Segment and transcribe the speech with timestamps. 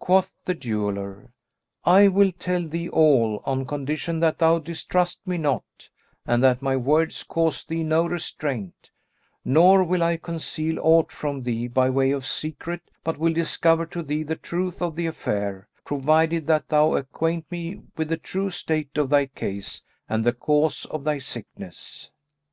[0.00, 1.30] Quoth the jeweller,
[1.84, 5.90] "I will tell thee all, on condition that thou distrust me not,
[6.26, 8.90] and that my words cause thee no restraint;
[9.44, 14.02] nor will I conceal aught from thee by way of secret but will discover to
[14.02, 18.98] thee the truth of the affair, provided that thou acquaint me with the true state
[18.98, 22.10] of thy case and the cause of thy sickness."